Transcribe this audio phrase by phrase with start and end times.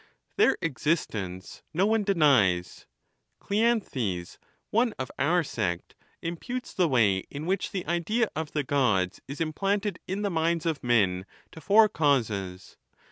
[0.01, 0.05] V.
[0.37, 2.87] Their existence no one denies.
[3.39, 4.39] Cleanthes,
[4.71, 5.93] one of our sect,
[6.23, 10.31] imputes the way in which the idea of the Gods is im planted in the
[10.31, 12.77] minds of men to four causes.